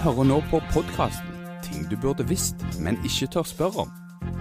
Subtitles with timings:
[0.00, 3.92] hører nå på podkasten Ting du burde visst, men ikke tør spørre om.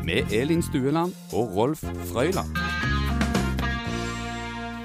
[0.07, 2.68] Med Elin Stueland og Rolf Frøyland.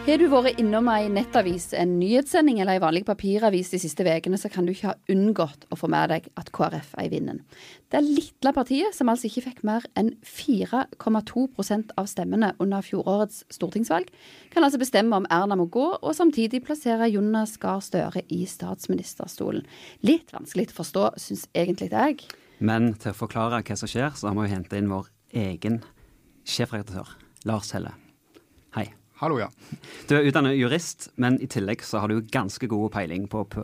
[0.05, 4.37] Har du vært innom ei nettavis, en nyhetssending eller ei vanlig papiravis de siste ukene,
[4.37, 7.39] så kan du ikke ha unngått å få med deg at KrF er i vinden.
[7.89, 11.47] Det lille partiet, som altså ikke fikk mer enn 4,2
[11.97, 14.11] av stemmene under fjorårets stortingsvalg,
[14.53, 19.65] kan altså bestemme om Erna må gå, og samtidig plassere Jonas Gahr Støre i statsministerstolen.
[20.05, 22.27] Litt vanskelig å forstå, syns egentlig jeg.
[22.61, 25.09] Men til å forklare hva som skjer, så har vi jo henta inn vår
[25.47, 25.81] egen
[26.45, 27.17] sjefredaktør,
[27.49, 27.97] Lars Helle.
[28.77, 28.91] Hei.
[29.25, 29.47] Hallo, ja.
[30.05, 33.63] Du er utdannet jurist, men i tillegg så har du ganske god peiling på, på,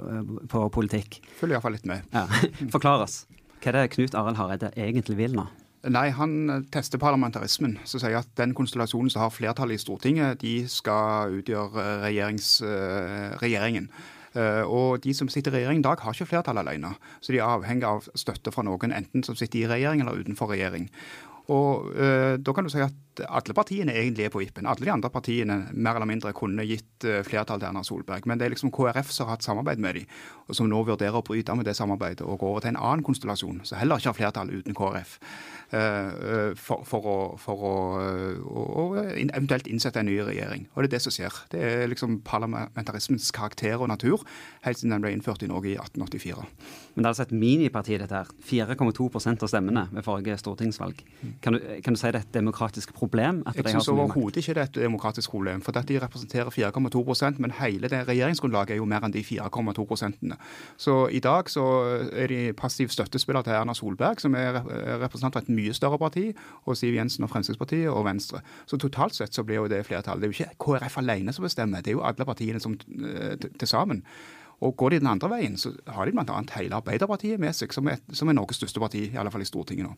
[0.48, 1.18] på politikk.
[1.36, 2.06] Følger iallfall litt med.
[2.14, 2.22] Ja.
[2.72, 3.26] Forklar oss.
[3.60, 5.44] Hva er det Knut Arild Hareide egentlig vil nå?
[5.92, 10.54] Nei, Han tester parlamentarismen, som sier at den konstellasjonen som har flertallet i Stortinget, de
[10.64, 12.48] skal utgjøre regjerings,
[13.44, 13.90] regjeringen.
[14.64, 16.94] Og de som sitter i regjering i dag, har ikke flertall alene.
[17.20, 20.54] Så de er avhengig av støtte fra noen, enten som sitter i regjering eller utenfor
[20.56, 20.88] regjering.
[21.52, 21.92] Og
[22.40, 24.68] Da kan du si at alle partiene egentlig er på vippen.
[24.70, 28.26] Alle de andre partiene mer eller mindre kunne gitt uh, flertall til Erna Solberg.
[28.28, 31.18] Men det er liksom KrF som har hatt samarbeid med dem, og som nå vurderer
[31.18, 34.12] å bryte med det samarbeidet og gå over til en annen konstellasjon, som heller ikke
[34.12, 35.16] har flertall uten KrF.
[35.70, 37.74] Uh, for, for, å, for å,
[38.50, 40.66] å, eventuelt innsette en ny regjering.
[40.74, 41.42] Og det er det som skjer.
[41.52, 44.24] Det er liksom parlamentarismens karakter og natur
[44.64, 46.46] helt siden den ble innført i Norge i 1884.
[46.94, 48.32] Men det er altså et miniparti, dette her.
[48.50, 51.04] 4,2% av stemmene ved forrige stortingsvalg.
[51.44, 53.42] Kan du, kan du si det er et demokratisk problem?
[53.56, 55.62] jeg syns overhodet ikke det er et demokratisk problem.
[55.64, 60.38] For de representerer 4,2% men hele det regjeringsgrunnlaget er jo mer enn de 4,2 prosentene.
[60.76, 61.66] Så i dag så
[62.12, 64.60] er de passiv støttespiller til Erna Solberg, som er
[65.02, 66.30] representant for et mye større parti,
[66.64, 68.42] og Siv Jensen og Fremskrittspartiet og Venstre.
[68.66, 70.22] Så totalt sett så blir jo det flertallet.
[70.22, 73.68] Det er jo ikke KrF alene som bestemmer, det er jo alle partiene som til
[73.68, 74.04] sammen.
[74.60, 76.40] Og Går de den andre veien, så har de bl.a.
[76.56, 79.48] hele Arbeiderpartiet med seg, som er, som er, Norges største parti, i alle fall i
[79.48, 79.94] Stortinget nå.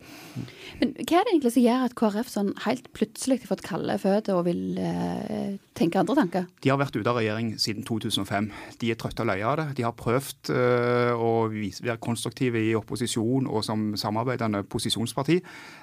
[0.81, 3.99] Men Hva er det egentlig som gjør at KrF sånn helt plutselig har fått kalde
[4.03, 6.49] føtter og vil eh, tenke andre tanker?
[6.63, 8.51] De har vært ute av regjering siden 2005.
[8.83, 9.69] De er trøtte og leie av det.
[9.79, 15.41] De har prøvd eh, å være konstruktive i opposisjon og som samarbeidende posisjonsparti.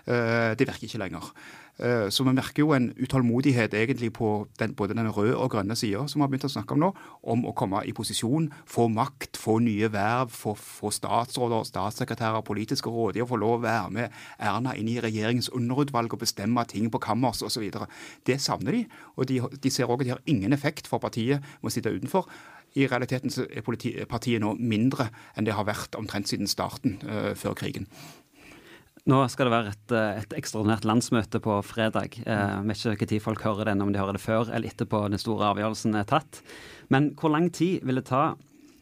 [0.07, 1.33] Eh, det virker ikke lenger.
[1.79, 6.01] Så vi merker jo en utålmodighet egentlig på den, både den røde og grønne sida,
[6.11, 6.89] som vi har begynt å snakke om nå,
[7.31, 12.91] om å komme i posisjon, få makt, få nye verv, få, få statsråder, statssekretærer, politiske
[12.91, 14.19] rådgivere, få lov å være med
[14.51, 17.69] Erna inn i regjeringens underutvalg og bestemme ting på kammers osv.
[18.27, 18.85] Det savner de,
[19.15, 21.95] og de, de ser òg at de har ingen effekt for partiet med å sitte
[21.95, 22.27] utenfor.
[22.77, 23.63] I realiteten er
[24.09, 27.87] partiet nå mindre enn det har vært omtrent siden starten uh, før krigen.
[29.07, 32.19] Nå skal det være et, eh, et ekstraordinært landsmøte på fredag.
[32.25, 35.17] Eh, vet ikke når folk hører den, om de hører det før eller etterpå den
[35.17, 36.41] store avgjørelsen er tatt.
[36.89, 38.35] Men hvor lang tid vil det ta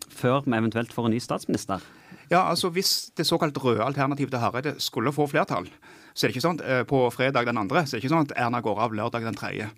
[0.09, 1.81] før vi eventuelt får en ny statsminister?
[2.29, 5.69] Ja, altså Hvis det såkalt røde alternativet til Hareide skulle få flertall,
[6.13, 8.27] så er det ikke sånn eh, på fredag den andre, så er det ikke sånn
[8.27, 9.69] at Erna går av lørdag den tredje.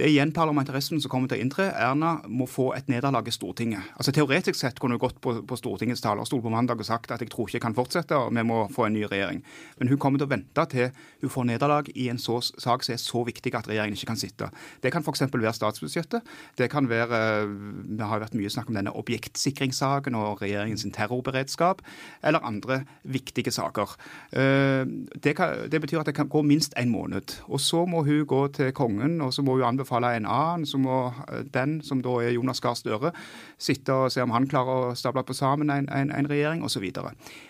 [0.00, 1.66] Det er igjen parlamentarismen som kommer til å inntre.
[1.76, 3.84] Erna må få et nederlag i Stortinget.
[4.00, 7.20] Altså Teoretisk sett kunne hun gått på, på, Stortingets talerstol på mandag og sagt at
[7.20, 9.42] jeg tror ikke jeg kan fortsette, og vi må få en ny regjering.
[9.76, 10.88] Men hun kommer til å vente til
[11.20, 14.22] hun får nederlag i en så, sak som er så viktig at regjeringen ikke kan
[14.22, 14.48] sitte.
[14.80, 15.26] Det kan f.eks.
[15.34, 16.32] være statsbudsjettet.
[16.56, 17.20] Det kan være
[18.00, 21.84] Det har vært mye snakk om denne objektsikringssaken og regjeringens terrorberedskap,
[22.24, 23.92] eller andre viktige saker.
[24.32, 27.36] Eh, det, kan, det betyr at det kan gå minst en måned.
[27.52, 30.66] Og så må hun gå til kongen, og så må hun anbefale anbefale en annen,
[30.66, 33.12] så må eh, den, som da er Jonas Gahr Støre,
[33.58, 36.90] sitte og se om han klarer å stable på sammen en, en, en regjering, osv.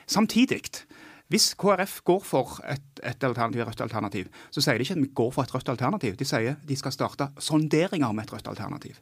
[0.07, 0.87] Samtidig,
[1.31, 5.13] hvis KrF går for et, et alternativ, rødt alternativ, så sier de ikke at vi
[5.15, 6.17] går for et rødt alternativ.
[6.17, 8.99] De sier de skal starte sonderinger med et rødt alternativ.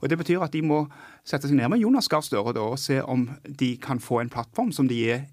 [0.00, 0.86] Og Det betyr at de må
[1.24, 4.72] sette seg ned med Jonas Gahr Støre og se om de kan få en plattform
[4.72, 5.26] som de, er,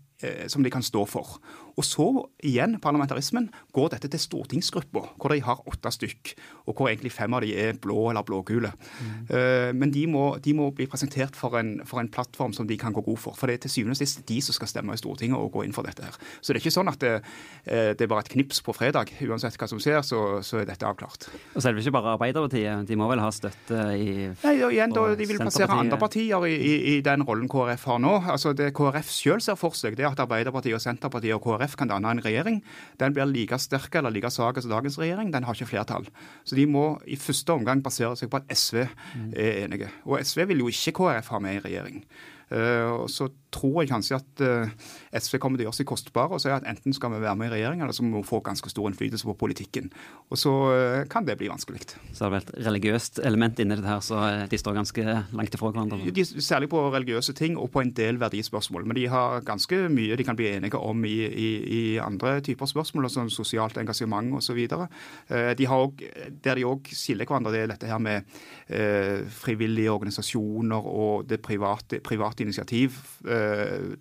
[0.47, 1.37] som de kan stå for.
[1.73, 2.05] Og så
[2.45, 6.33] igjen, parlamentarismen, går dette til stortingsgruppa, hvor de har åtte stykk.
[6.67, 8.69] Og hvor egentlig fem av de er blå eller blågule.
[8.99, 9.13] Mm.
[9.31, 12.77] Uh, men de må, de må, bli presentert for en, for en, plattform som de
[12.77, 13.37] kan gå god for.
[13.37, 15.65] For det er til syvende og sist de som skal stemme i Stortinget og gå
[15.65, 16.17] inn for dette her.
[16.41, 19.09] Så det er ikke sånn at det, uh, det er bare et knips på fredag.
[19.25, 21.29] Uansett hva som skjer, så, så er dette avklart.
[21.55, 25.07] Og det ikke bare Arbeiderpartiet, de må vel ha støtte i Nei, og igjen, da,
[25.17, 28.13] De vil plassere andre partier i, i, i, den rollen KrF har nå.
[28.29, 31.75] Altså Det KrF selv ser for seg, det er at Arbeiderpartiet og Senterpartiet og KrF
[31.79, 32.61] kan danne en regjering.
[33.01, 35.33] Den blir like sterk eller like svak som dagens regjering.
[35.33, 36.07] Den har ikke flertall.
[36.45, 39.91] Så de må i første omgang basere seg på at SV er enige.
[40.05, 42.03] Og SV vil jo ikke KrF ha med i regjering.
[42.51, 44.71] Eh, og så tror jeg kanskje at eh,
[45.19, 47.51] SV kommer til å gjøre seg kostbare og si at enten skal vi være med
[47.51, 49.91] i regjering, eller så må vi få ganske stor innflytelse på politikken.
[50.33, 51.83] Og så eh, kan det bli vanskelig.
[52.11, 55.05] Så er det vel et religiøst element inni det her, så de står ganske
[55.37, 56.01] langt ifra hverandre?
[56.13, 58.87] De, særlig på religiøse ting og på en del verdispørsmål.
[58.89, 62.69] Men de har ganske mye de kan bli enige om i, i, i andre typer
[62.69, 64.59] spørsmål, som sosialt engasjement osv.
[64.63, 66.09] De har også,
[66.43, 68.27] der de òg skiller hverandre, det er dette her med
[68.67, 72.97] eh, frivillige organisasjoner og det private, private initiativ.
[73.27, 73.93] Eh,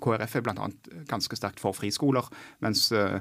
[0.00, 0.70] KrF er bl.a.
[1.10, 2.28] ganske sterkt for friskoler,
[2.64, 3.20] mens eh,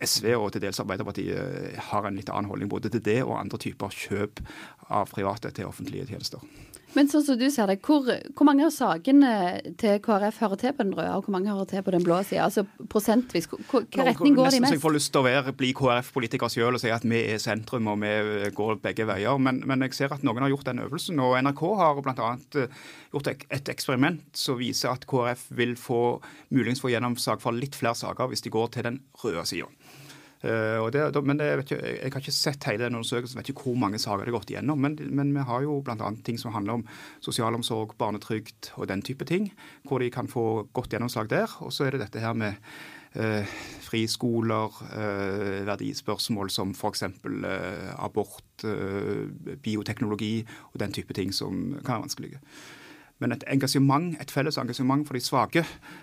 [0.00, 3.60] SV og til dels Arbeiderpartiet har en litt annen holdning både til det og andre
[3.60, 4.40] typer kjøp
[4.88, 6.40] av private til offentlige tjenester.
[6.94, 9.30] Men sånn som du ser det, hvor, hvor, mange av sakene
[9.80, 12.20] til KrF hører til på den røde, og hvor mange hører til på den blå
[12.26, 12.46] sida?
[12.46, 14.76] Altså prosentvis, hvilken retning går de mest?
[14.76, 17.90] Jeg får lyst til å være, bli KrF-politiker selv og si at vi er sentrum
[17.90, 19.40] og vi går begge veier.
[19.42, 21.22] Men, men, jeg ser at noen har gjort den øvelsen.
[21.24, 22.30] Og NRK har bl.a.
[22.62, 22.78] Eh,
[23.14, 26.02] gjort et eksperiment som viser at KrF vil få
[26.54, 29.70] muligens få gjennomslag for litt flere saker hvis de går til den røde sida.
[30.44, 33.78] Uh, det, men det, ikke, jeg har ikke sett hele den undersøkelsen, vet ikke hvor
[33.80, 34.82] mange saker det har gått igjennom.
[34.84, 36.10] Men, men vi har jo bl.a.
[36.26, 36.84] ting som handler om
[37.24, 39.48] sosialomsorg, barnetrygd og den type ting.
[39.88, 41.56] Hvor de kan få godt gjennomslag der.
[41.64, 42.60] Og så er det dette her med
[43.16, 43.56] uh,
[43.86, 47.08] friskoler, uh, verdispørsmål som f.eks.
[47.24, 48.42] Uh, abort,
[49.64, 50.36] bioteknologi
[50.72, 52.42] og den type ting som kan være vanskelige.
[53.22, 55.62] Men et engasjement, et felles engasjement for de svake,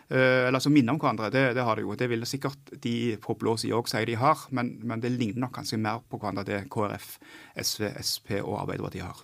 [0.09, 1.95] eh, eller som minner om hverandre, det, det, har de jo.
[1.99, 5.45] Det vil sikkert de på blå side òg si de har, men, men, det ligner
[5.45, 7.17] nok kanskje mer på hverandre det KrF,
[7.59, 9.23] SV, Sp og Arbeiderpartiet har.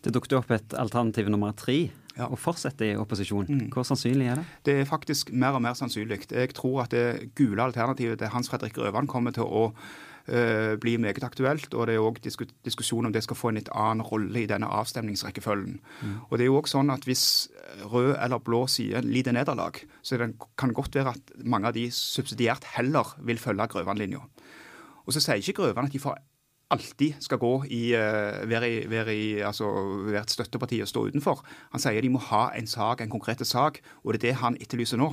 [0.00, 1.90] Det dukket opp et alternativ nummer tre.
[2.16, 2.26] Ja.
[2.26, 3.46] Å fortsette i opposisjon.
[3.48, 3.66] Mm.
[3.72, 4.46] Hvor sannsynlig er det?
[4.66, 6.24] Det er faktisk mer og mer sannsynlig.
[6.32, 9.68] Jeg tror at det gule alternativet til Hans Fredrik Røvan kommer til å
[10.26, 11.74] blir meget aktuelt.
[11.74, 14.68] Og det er òg diskusjon om det skal få en litt annen rolle i denne
[14.68, 15.80] avstemningsrekkefølgen.
[16.02, 16.16] Mm.
[16.28, 17.24] Og det er jo også sånn at Hvis
[17.90, 21.88] rød eller blå side lider nederlag, så det kan godt være at mange av de
[21.90, 24.20] subsidiært heller vil følge Grøvan-linja.
[25.06, 26.18] Og så sier ikke Grøvan at de får
[26.70, 29.66] alltid skal gå i, uh, være, i, være, i, altså,
[30.06, 31.42] være et støtteparti og stå utenfor.
[31.74, 34.58] Han sier de må ha en sak, en konkret sak, og det er det han
[34.60, 35.10] etterlyser nå.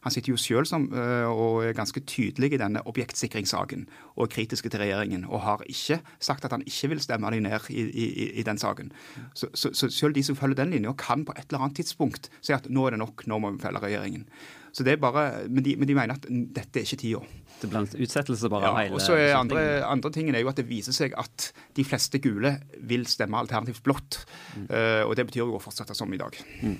[0.00, 3.86] Han sitter jo som, eh, og er ganske tydelig i denne objektsikringssaken
[4.16, 7.42] og er kritiske til regjeringen, og har ikke sagt at han ikke vil stemme dem
[7.42, 8.92] ned i, i, i den saken.
[9.34, 12.30] Så, så, så, selv de som følger den linja, kan på et eller annet tidspunkt
[12.40, 14.24] si at nå er det nok, nå må vi felle regjeringen.
[14.72, 17.20] Så det er bare, men de, men de mener at dette er ikke tida.
[17.60, 20.48] Det blir en utsettelse bare ja, hele og så er andre, andre tingen er jo
[20.48, 22.54] at det viser seg at de fleste gule
[22.88, 24.22] vil stemme alternativt blått.
[24.54, 24.68] Mm.
[24.70, 26.38] Uh, og det betyr jo å fortsette som i dag.
[26.62, 26.78] Mm.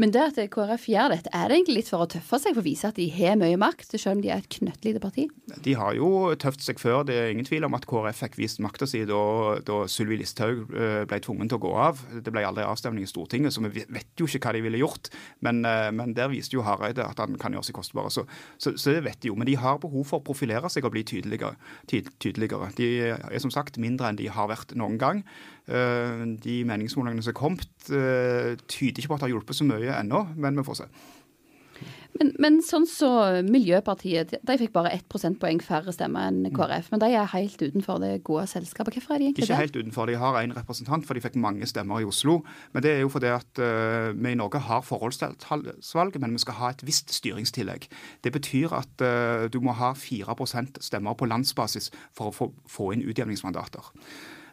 [0.00, 2.60] Men det at KrF gjør dette, er det egentlig litt for å tøffe seg for
[2.60, 5.26] å vise at de har mye makt, selv om de er et knøttlite parti?
[5.64, 7.06] De har jo tøft seg før.
[7.08, 9.22] Det er ingen tvil om at KrF fikk vist makta si da,
[9.66, 12.04] da Sylvi Listhaug eh, ble tvungen til å gå av.
[12.20, 15.10] Det ble aldri avstemning i Stortinget, så vi vet jo ikke hva de ville gjort.
[15.46, 18.12] Men, eh, men der viste jo Hareide at han kan gjøre seg kostbare.
[18.12, 18.26] Så,
[18.58, 19.38] så, så, det vet de jo.
[19.40, 21.56] Men de har behov for å profilere seg og bli tydeligere.
[21.88, 22.72] tydeligere.
[22.76, 25.24] De er som sagt mindre enn de har vært noen gang.
[25.66, 29.76] Eh, de meningsmålingene som er kommet, tyder ikke på at det har hjulpet så mye
[29.76, 30.90] mye ennå, men vi får se.
[32.16, 33.08] Men, men, sånn så
[33.44, 36.88] Miljøpartiet, de fikk bare ett prosentpoeng færre stemmer enn KrF.
[36.88, 38.96] Men de er helt utenfor det gode selskapet.
[38.96, 39.50] Hvorfor er de egentlig det?
[39.50, 40.08] Ikke helt utenfor.
[40.08, 42.38] De har én representant, for de fikk mange stemmer i Oslo.
[42.72, 46.56] Men det er jo fordi at uh, vi i Norge har forholdsvalg, men vi skal
[46.62, 47.84] ha et visst styringstillegg.
[48.24, 52.94] Det betyr at uh, du må ha 4% stemmer på landsbasis for å få, få
[52.96, 53.92] inn utjevningsmandater.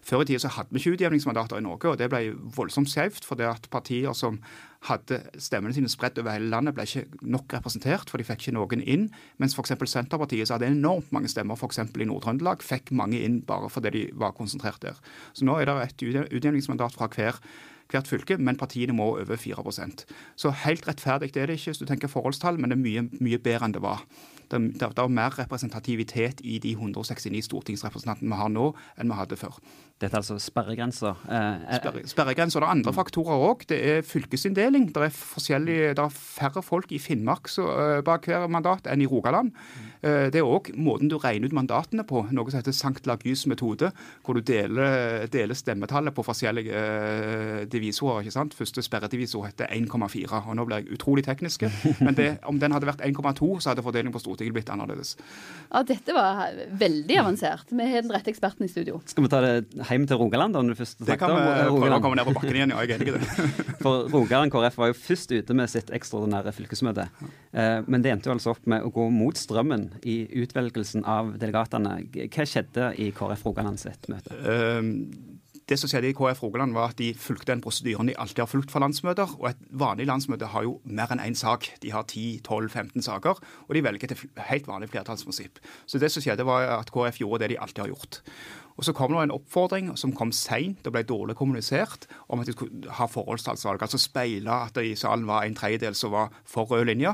[0.04, 3.26] Før i tida så hadde vi ikke utjevningsmandater i Norge, og det ble voldsomt skjevt.
[3.28, 4.40] For det at partier som
[4.90, 8.56] hadde stemmene sine spredt over hele landet, ble ikke nok representert, for de fikk ikke
[8.58, 9.10] noen inn.
[9.40, 9.76] Mens f.eks.
[9.88, 11.80] Senterpartiet, som hadde enormt mange stemmer f.eks.
[11.88, 15.00] i Nord-Trøndelag, fikk mange inn bare fordi de var konsentrert der.
[15.34, 17.40] Så nå er det et utjevningsmandat fra hver
[17.94, 20.06] hvert fylke, men partiene må over 4%
[20.36, 23.40] Så helt rettferdig er det ikke hvis du tenker forholdstall, men det er mye, mye
[23.40, 24.04] bedre enn det var.
[24.50, 29.18] Det, det, det er mer representativitet i de 169 stortingsrepresentantene vi har nå, enn vi
[29.18, 29.60] hadde før.
[30.02, 31.20] Dette er altså sperregrenser?
[31.32, 32.60] Eh, Sperre, sperregrenser.
[32.60, 32.98] Det er andre mm.
[32.98, 33.62] faktorer òg.
[33.70, 34.90] Det er fylkesinndeling.
[34.92, 35.14] Det er,
[35.64, 39.54] det er færre folk i Finnmark så, uh, bak hver mandat enn i Rogaland.
[39.54, 39.92] Mm.
[40.04, 43.46] Uh, det er òg måten du regner ut mandatene på, noe som heter Sankt Lagus
[43.48, 43.94] metode,
[44.26, 48.24] hvor du deler, deler stemmetallet på forskjellige eh, divisorer.
[48.24, 48.58] ikke sant?
[48.58, 50.28] Første sperredivisor heter 1,4.
[50.42, 51.70] og Nå blir jeg utrolig tekniske,
[52.06, 55.16] men det, om den hadde vært 1,2, så hadde fordelingen på Stortinget blitt annerledes.
[55.70, 56.52] Ja, Dette var
[56.84, 57.72] veldig avansert.
[57.72, 59.00] Vi har den rette eksperten i studio.
[59.08, 62.02] Skal vi ta det hjem til Rogaland, når du først Det kan vi prøve å
[62.04, 62.84] komme ned på bakken igjen, ja.
[62.84, 63.56] Jeg er enig i det.
[63.84, 67.08] For Rogaland KrF var jo først ute med sitt ekstraordinære fylkesmøte.
[67.52, 71.36] Eh, men det endte jo altså opp med å gå mot strømmen i utvelgelsen av
[71.42, 72.00] delegatene.
[72.28, 74.38] Hva skjedde i KrF Rogaland sitt møte?
[74.44, 75.33] Um,
[75.70, 78.50] det som skjedde i KrF Rogaland, var at de fulgte den prosedyren de alltid har
[78.52, 79.36] fulgt for landsmøter.
[79.40, 81.70] Og et vanlig landsmøte har jo mer enn én sak.
[81.84, 85.62] De har 10-12-15 saker, og de velger et helt vanlig flertallsprinsipp.
[85.88, 88.20] Så det som skjedde, var at KrF gjorde det de alltid har gjort.
[88.78, 92.48] Og Så kom det en oppfordring som kom seint og ble dårlig kommunisert, om at
[92.48, 93.82] de skulle ha forholdstallsvalg.
[93.82, 97.14] Altså speile at det i salen var en tredjedel som var for rød linje.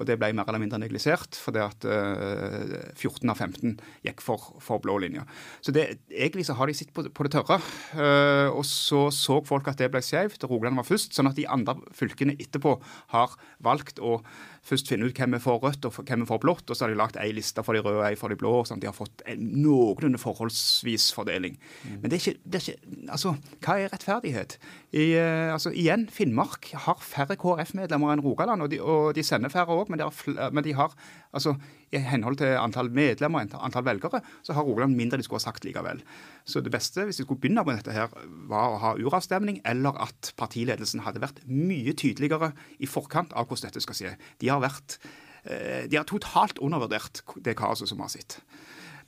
[0.00, 3.76] Og det ble mer eller mindre neglisert, fordi at uh, eh, 14 av 15
[4.06, 5.26] gikk for, for blå linje.
[5.60, 7.60] Så det, egentlig så har de sitt på, på det tørre.
[7.92, 11.12] Uh, og så så folk at det ble skjevt, og Rogaland var først.
[11.16, 12.78] Sånn at de andre fylkene etterpå
[13.12, 14.18] har valgt å
[14.66, 16.92] først finne ut hvem er for rødt og hvem er for blått, og så har
[16.92, 18.90] de lagt ei liste for de røde og ei for de blå, sånn at de
[18.90, 21.56] har fått en noenlunde forholdsvis fordeling.
[21.82, 21.96] Mm.
[22.02, 24.56] Men det er, ikke, det er ikke, Altså, hva er rettferdighet?
[24.92, 29.52] I, uh, altså, igjen, Finnmark har færre KrF-medlemmer enn Rogaland, og de, og de sender
[29.52, 30.04] færre òg, men,
[30.52, 30.94] men, de har
[31.32, 31.56] altså,
[31.90, 35.48] i henhold til antall medlemmer og antall velgere, så har Rogaland mindre de skulle ha
[35.48, 36.02] sagt likevel.
[36.46, 38.12] Så det beste hvis vi skulle begynne med dette, her,
[38.50, 43.70] var å ha uravstemning, eller at partiledelsen hadde vært mye tydeligere i forkant av hvordan
[43.70, 44.14] dette skal skje.
[44.42, 45.00] De har, vært,
[45.44, 48.40] eh, de har totalt undervurdert det kaoset som vi har sett.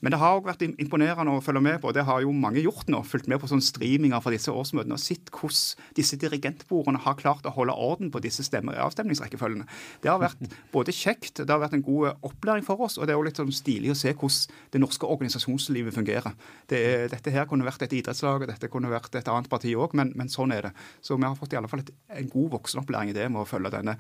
[0.03, 2.63] Men det har også vært imponerende å følge med på, og det har jo mange
[2.65, 6.99] gjort nå, fulgt med på sånne streaminger fra disse årsmøtene og sett hvordan disse dirigentbordene
[7.05, 9.69] har klart å holde orden på disse stemmer, avstemningsrekkefølgene.
[10.03, 13.15] Det har vært både kjekt, det har vært en god opplæring for oss, og det
[13.15, 16.35] er òg litt sånn stilig å se hvordan det norske organisasjonslivet fungerer.
[16.71, 16.83] Det,
[17.13, 20.11] dette her kunne vært et idrettslag, og dette kunne vært et annet parti òg, men,
[20.19, 20.73] men, sånn er det.
[21.05, 23.49] Så vi har fått i alle fall et, en god voksenopplæring i det med å
[23.49, 23.95] følge denne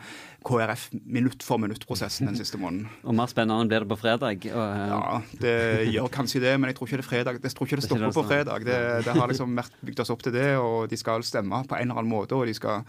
[0.47, 2.91] KrF minutt for minutt-prosessen den siste måneden.
[3.07, 4.49] Og mer spennende blir det på fredag.
[4.51, 5.03] Og, ja,
[5.43, 5.57] det
[5.93, 8.25] gjør kanskje det, men jeg tror ikke det, fredag, jeg tror ikke det stopper på
[8.29, 8.65] fredag.
[8.69, 11.79] Det, det har liksom vært bygd oss opp til det, og de skal stemme på
[11.79, 12.39] en eller annen måte.
[12.39, 12.87] og de skal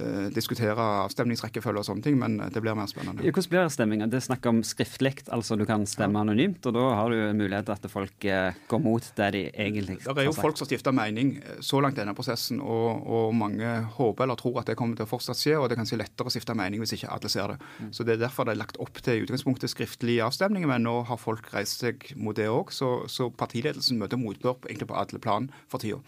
[0.00, 3.24] uh, diskutere avstemningsrekkefølge og sånne ting, men det blir mer spennende.
[3.24, 4.08] Hvordan blir stemminga?
[4.10, 6.26] Det er snakk om skriftlig, altså du kan stemme ja.
[6.26, 6.64] anonymt.
[6.68, 10.04] Og da har du mulighet til at folk uh, går mot det de egentlig har
[10.06, 10.16] sagt.
[10.16, 13.32] Det er jo folk som skifter mening eh, så langt i denne prosessen, og, og,
[13.36, 15.98] mange håper eller tror at det kommer til å fortsatt skje, og det er kanskje
[16.00, 17.58] lettere å skifte mening hvis ikke alle ser det.
[17.80, 17.90] Mm.
[17.96, 21.20] Så Det er derfor det er lagt opp til utgangspunktet skriftlig avstemning, men nå har
[21.20, 25.48] folk reist seg mot det òg, så, så, partiledelsen møter motbør egentlig på alle plan
[25.72, 26.00] for tida.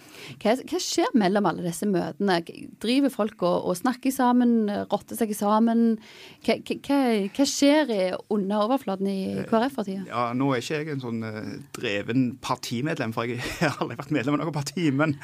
[0.43, 2.41] Hva, hva, skjer mellom alle disse møtene?
[2.83, 5.97] Driver folk og og snakker sammen, rotter seg sammen.
[6.45, 7.01] Hva, hva,
[7.35, 7.93] hva skjer
[8.33, 10.05] under overflaten i KrF for tida?
[10.11, 14.15] Ja, nå er ikke jeg en sånn uh, dreven partimedlem, for jeg har aldri vært
[14.17, 14.89] medlem av noe parti.
[14.95, 15.17] Men,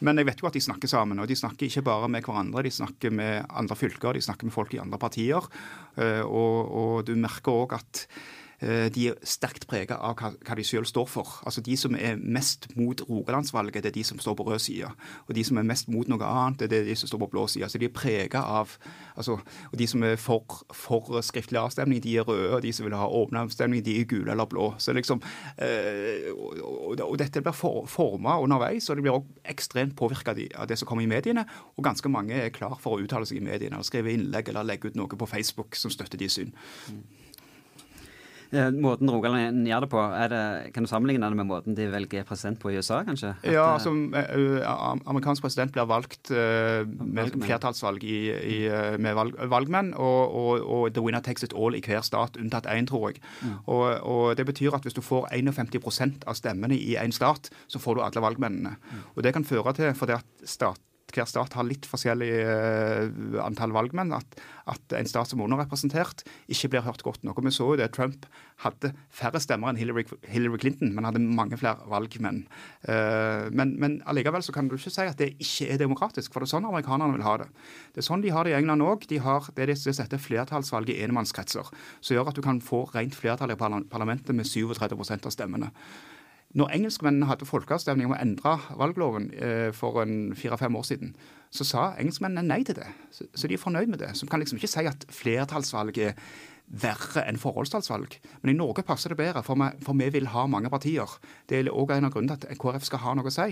[0.00, 1.22] men, jeg vet jo at de snakker sammen.
[1.22, 4.56] Og de snakker ikke bare med hverandre, de snakker med andre fylker, de snakker med
[4.56, 5.50] folk i andre partier.
[5.98, 10.64] Uh, og, og du merker òg at Eh, de er sterkt preget av hva, de
[10.64, 11.38] selv står for.
[11.44, 14.90] Altså De som er mest mot Rogalandsvalget, det er de som står på rød side.
[15.28, 17.46] Og de som er mest mot noe annet, det er de som står på blå
[17.50, 17.68] side.
[17.68, 18.76] Så de er preget av
[19.16, 19.38] altså,
[19.72, 22.54] Og de som er for, for, skriftlig avstemning, de er røde.
[22.54, 24.74] Og de som vil ha åpen avstemning, de er gule eller blå.
[24.78, 25.22] Så liksom,
[25.58, 30.68] eh, og, og, dette blir for, forma underveis, og det blir også ekstremt påvirka av
[30.68, 31.46] det som kommer i mediene.
[31.76, 34.66] Og ganske mange er klar for å uttale seg i mediene, og skrive innlegg eller
[34.66, 36.54] legge ut noe på Facebook som støtter de syn.
[36.90, 37.23] Mm.
[38.78, 40.42] Måten Rogaland gjør det på, det,
[40.74, 43.34] kan du sammenligne det med måten de velger president på i USA, kanskje?
[43.42, 43.92] At, ja, altså
[45.10, 48.58] amerikansk president blir valgt uh, med flertallsvalg i, i,
[49.02, 52.68] med valg, valgmenn, og, og, og, the winner takes it all i hver stat, unntatt
[52.70, 53.22] én, tror jeg.
[53.42, 53.58] Mm.
[53.66, 57.78] Og, og, Det betyr at hvis du får 51% av stemmene i én stat, så
[57.78, 58.76] får du alle valgmennene.
[58.78, 59.06] Mm.
[59.14, 60.80] Og Det kan føre til, fordi at stat
[61.14, 64.12] hver stat har litt forskjellig uh, antall valgmenn.
[64.16, 64.38] At,
[64.70, 67.38] at, en stat som er underrepresentert, ikke blir hørt godt nok.
[67.38, 67.90] Og Vi så jo det.
[67.94, 68.26] Trump
[68.64, 72.44] hadde færre stemmer enn Hillary, Hillary Clinton, men hadde mange flere valgmenn.
[72.88, 76.42] Uh, men, men allikevel så kan du ikke si at det ikke er demokratisk, for
[76.42, 77.50] det er sånn amerikanerne vil ha det.
[77.94, 79.06] Det er sånn de har det i England òg.
[79.10, 83.16] De har det de setter flertallsvalg i enmannskretser, som gjør at du kan få rent
[83.16, 85.70] flertall i parlamentet med 37% av stemmene.
[86.54, 90.04] Når engelskmennene hadde folkeavstemning om å endre valgloven eh, for
[90.38, 91.14] fire-fem år siden,
[91.54, 92.86] så sa engelskmennene nei til det.
[93.10, 94.12] Så, så, de er fornøyd med det.
[94.18, 96.14] Så kan liksom ikke si at flertallsvalg er
[96.64, 98.16] verre enn forholdstallsvalg.
[98.42, 101.10] Men i Norge passer det bedre, for vi, for vi vil ha mange partier.
[101.50, 103.50] Det er òg en av grunnene til at KrF skal ha noe å si.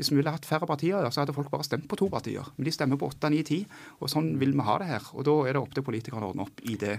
[0.00, 2.46] Hvis vi ville hatt færre partier, så hadde folk bare stemt på to partier.
[2.56, 3.60] Men de stemmer på åtte, ni, ti.
[4.00, 5.10] Og sånn vil vi ha det her.
[5.12, 6.96] Og da er det opp til politikerne å ordne opp i det.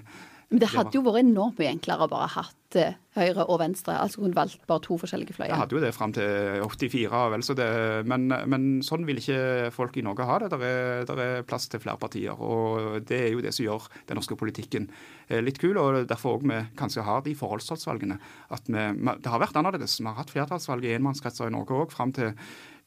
[0.51, 3.93] Men det hadde jo vært enormt mye enklere å bare hatt eh, høyre og venstre.
[3.96, 5.53] Altså hun valgte bare to forskjellige fløyer.
[5.53, 7.67] Jeg hadde jo det fram til 84, vel så det.
[8.12, 10.50] Men, men, sånn vil ikke folk i Norge ha det.
[10.51, 12.36] Der er, der er plass til flere partier.
[12.36, 14.89] Og det er jo det som gjør den norske politikken
[15.29, 15.79] eh, litt kul.
[15.79, 18.20] Og derfor òg vi kanskje har de forholdstalsvalgene.
[18.51, 18.86] At vi,
[19.24, 20.01] det har vært annerledes.
[20.03, 22.36] Vi har hatt flertallsvalg i enmannskretser i Norge òg fram til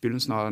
[0.05, 0.47] begynnelsen av,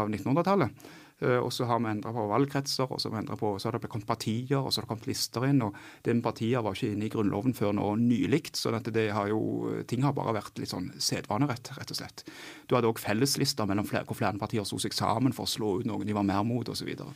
[0.00, 0.86] av 1900-tallet.
[1.22, 3.78] Eh, og så har vi endra på valgkretser, og så har, vi på, så har
[3.78, 5.62] det kommet partier, og så har det kommet lister inn.
[5.64, 8.50] og Det med partier var ikke inne i Grunnloven før nå nylig.
[8.56, 9.40] Så det har jo,
[9.88, 12.26] ting har bare vært litt sånn sedvanerett, rett og slett.
[12.68, 15.72] Du hadde òg felleslister mellom flere, hvor flere partier sto seg sammen for å slå
[15.80, 16.76] ut noen de var mer mot, osv.
[16.76, 17.08] Så, videre.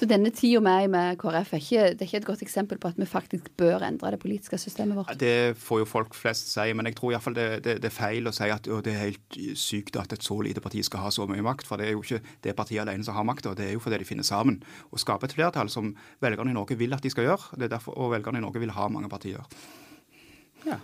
[0.00, 2.90] så denne tida med, med KrF er ikke, det er ikke et godt eksempel på
[2.90, 5.14] at vi faktisk bør endre det politiske systemet vårt?
[5.20, 8.28] Det får jo folk flest si, men jeg tror iallfall det, det, det er feil
[8.28, 11.24] å si at det er helt sykt at et så lite parti skal ha så
[11.30, 11.68] mye makt.
[11.70, 14.00] For det er jo ikke det partiet alene som har makta, det er jo fordi
[14.02, 14.60] de finner sammen
[14.90, 17.58] og skaper et flertall som velgerne i Norge vil at de skal gjøre.
[17.58, 19.44] Det er derfor, og velgerne i Norge vil ha mange partier.
[20.66, 20.80] Ja.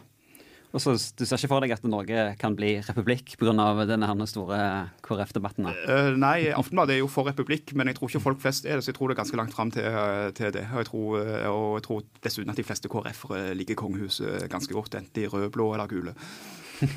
[0.76, 3.86] Og så Du ser ikke for deg at Norge kan bli republikk pga.
[3.88, 5.64] denne store KrF-debatten?
[5.88, 8.84] Uh, nei, Aftenbladet er jo for republikk, men jeg tror ikke folk flest er det.
[8.84, 9.84] Så jeg tror det er ganske langt fram til,
[10.34, 10.66] til, det.
[10.72, 14.94] Og jeg, tror, og jeg tror dessuten at de fleste KrF-ere liker kongehuset ganske godt,
[14.94, 16.14] enten de er røde, blå eller gule.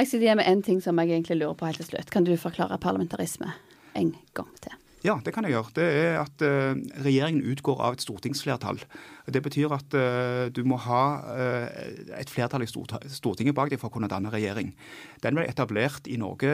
[0.00, 2.10] Jeg sitter igjen med en ting som jeg egentlig lurer på helt til slutt.
[2.14, 3.50] Kan du forklare parlamentarisme
[3.98, 4.76] en gang til?
[5.00, 5.72] Ja, det kan jeg gjøre.
[5.78, 8.82] Det er at uh, regjeringen utgår av et stortingsflertall.
[9.32, 11.68] Det betyr at uh, du må ha uh,
[12.18, 14.74] et flertall i Stortinget bak deg for å kunne danne regjering.
[15.24, 16.50] Den ble etablert i Norge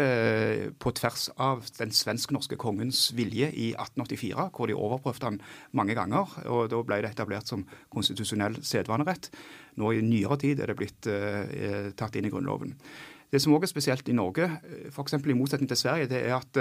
[0.79, 5.41] på tvers av den svensk-norske kongens vilje i 1884, hvor de overprøvde den
[5.75, 6.31] mange ganger.
[6.47, 9.27] og Da ble det etablert som konstitusjonell sedvanerett.
[9.83, 11.09] Nå i nyere tid er det blitt
[11.99, 12.77] tatt inn i Grunnloven.
[13.27, 14.47] Det som også er spesielt i Norge,
[14.93, 15.19] f.eks.
[15.19, 16.61] i motsetning til Sverige, det er at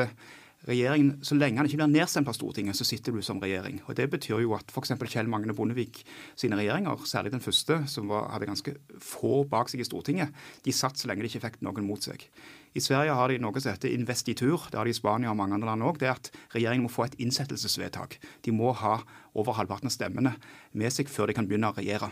[0.69, 3.81] regjeringen, så lenge han ikke blir nedstemt av Stortinget, så sitter du som regjering.
[3.85, 4.95] Og Det betyr jo at f.eks.
[5.05, 6.01] Kjell Magne Bondevik
[6.35, 10.75] sine regjeringer, særlig den første, som var, hadde ganske få bak seg i Stortinget, de
[10.75, 12.27] satt så lenge de ikke fikk noen mot seg.
[12.75, 14.65] I Sverige har de noe som heter investitur.
[14.67, 15.99] Det har de i Spania og mange andre land òg.
[16.01, 18.17] Det er at regjeringen må få et innsettelsesvedtak.
[18.43, 18.97] De må ha
[19.35, 20.33] over halvparten av stemmene
[20.75, 22.09] med seg før de kan begynne å regjere.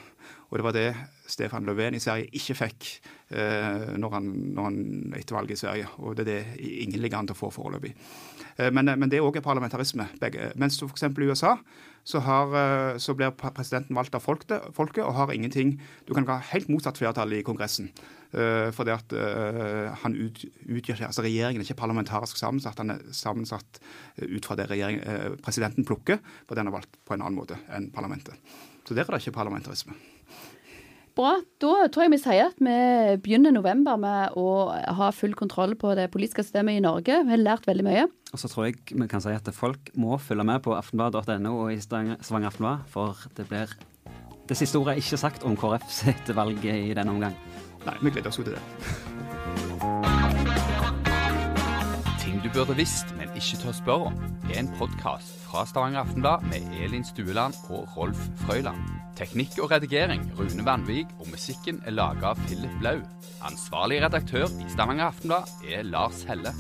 [0.48, 0.88] Og det var det
[1.28, 2.88] Stefan Löfven i Sverige ikke fikk
[3.36, 4.80] eh, når, han, når han
[5.20, 5.92] etter valget i Sverige.
[6.00, 7.92] Og det er det ingen ligger an til å få foreløpig.
[8.56, 10.08] Eh, men, men, det er òg parlamentarisme.
[10.22, 10.54] Begge.
[10.56, 11.10] Mens f.eks.
[11.12, 11.58] i USA
[12.04, 16.40] så, har, eh, så, blir presidenten valgt av folket og har ingenting Du kan ha
[16.52, 17.92] helt motsatt flertall i Kongressen.
[18.34, 22.80] Uh, fordi at uh, han ut, utgjør altså Regjeringen er ikke parlamentarisk sammensatt.
[22.82, 23.78] Han er sammensatt
[24.18, 24.66] ut fra det
[25.46, 26.18] presidenten plukker,
[26.50, 28.34] for den er valgt på en annen måte enn parlamentet.
[28.88, 29.94] Så der er det ikke parlamentarisme.
[31.14, 31.36] Bra.
[31.62, 32.76] Da tror jeg vi sier at vi
[33.22, 34.48] begynner november med å
[34.98, 37.20] ha full kontroll på det politiske systemet i Norge.
[37.28, 38.08] Vi har lært veldig mye.
[38.34, 41.74] Og så tror jeg vi kan si at folk må følge med på aftenblad.no og
[41.76, 43.76] i Stavanger Aftenblad, for det blir
[44.50, 47.38] det siste ordet er ikke sagt om KrF sitt valg i denne omgang.
[47.86, 49.23] Nei, vi gleder oss jo til det.
[52.54, 54.18] Burde visst, men ikke tør spørre om,
[54.52, 58.78] er en podkast fra Stavanger Aftenblad med Elin Stueland og Rolf Frøyland.
[59.18, 63.00] Teknikk og redigering Rune Vanvik, og musikken er laga av Philip Blau.
[63.46, 66.54] Ansvarlig redaktør i Stavanger Aftenblad er Lars Helle.